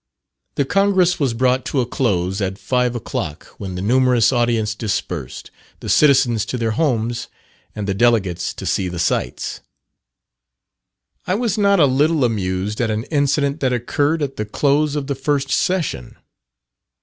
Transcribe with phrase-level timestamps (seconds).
[0.55, 5.51] The Congress was brought to a close at five o'clock, when the numerous audience dispersed
[5.79, 7.27] the citizens to their homes,
[7.75, 9.61] and the delegates to see the sights.
[11.27, 15.05] I was not a little amused at an incident that occurred at the close of
[15.05, 16.15] the first session.